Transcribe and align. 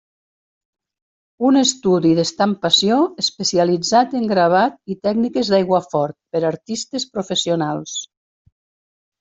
Un 1.49 1.59
estudi 1.59 2.13
d'estampació, 2.19 2.97
especialitzat 3.25 4.17
en 4.21 4.25
gravat 4.33 4.81
i 4.95 4.97
tècniques 5.09 5.53
d'aiguafort, 5.55 6.19
per 6.35 6.43
a 6.45 6.51
artistes 6.53 7.07
professionals. 7.19 7.97